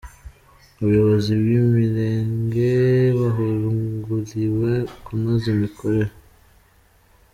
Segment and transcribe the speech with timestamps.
[0.79, 2.69] Abayobozi b’imirenge
[3.19, 4.71] bahuguriwe
[5.03, 6.13] kunoza imikorere